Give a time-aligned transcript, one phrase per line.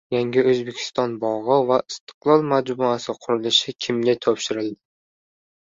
[0.13, 4.79] «Yangi O‘zbekiston» bog‘i va «Istiqlol» majmuasi qurilishi kimga topshirildi?